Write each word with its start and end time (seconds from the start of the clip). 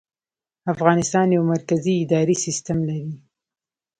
افغانستان 0.73 1.27
یو 1.35 1.43
مرکزي 1.51 1.93
اداري 2.03 2.35
سیستم 2.45 2.77
لري 2.89 3.11